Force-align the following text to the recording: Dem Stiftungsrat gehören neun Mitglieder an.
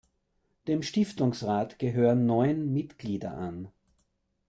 Dem 0.65 0.81
Stiftungsrat 0.81 1.77
gehören 1.77 2.25
neun 2.25 2.73
Mitglieder 2.73 3.37
an. 3.37 3.67